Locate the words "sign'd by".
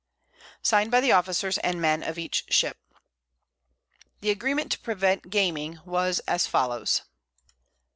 0.65-0.99